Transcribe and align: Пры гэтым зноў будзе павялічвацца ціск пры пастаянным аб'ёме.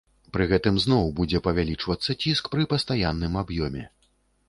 Пры 0.37 0.45
гэтым 0.51 0.79
зноў 0.85 1.11
будзе 1.19 1.43
павялічвацца 1.49 2.17
ціск 2.23 2.51
пры 2.57 2.69
пастаянным 2.75 3.41
аб'ёме. 3.47 3.89